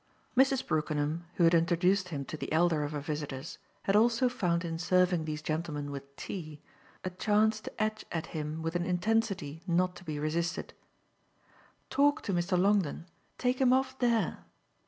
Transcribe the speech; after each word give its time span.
II 0.35 0.43
Mrs. 0.45 0.65
Brookenham, 0.65 1.25
who 1.35 1.43
had 1.43 1.53
introduced 1.53 2.09
him 2.09 2.25
to 2.25 2.35
the 2.35 2.51
elder 2.51 2.83
of 2.83 2.91
her 2.93 2.99
visitors, 3.01 3.59
had 3.83 3.95
also 3.95 4.29
found 4.29 4.65
in 4.65 4.79
serving 4.79 5.25
these 5.25 5.43
gentlemen 5.43 5.91
with 5.91 6.15
tea, 6.15 6.59
a 7.03 7.11
chance 7.11 7.59
to 7.61 7.71
edge 7.79 8.03
at 8.11 8.25
him 8.33 8.63
with 8.63 8.75
an 8.75 8.83
intensity 8.83 9.61
not 9.67 9.95
to 9.97 10.03
be 10.03 10.17
resisted: 10.17 10.73
"Talk 11.91 12.23
to 12.23 12.33
Mr. 12.33 12.57
Longdon 12.57 13.05
take 13.37 13.61
him 13.61 13.71
off 13.71 13.99
THERE." 13.99 14.43